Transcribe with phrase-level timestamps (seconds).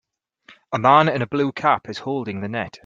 [0.73, 2.79] A man in blue cap is holding the net.